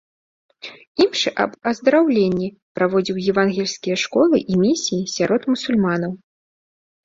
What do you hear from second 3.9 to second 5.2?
школы і місіі